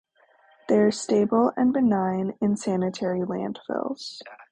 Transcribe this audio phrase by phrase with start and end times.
[0.67, 4.23] They are stable and benign in sanitary landfills.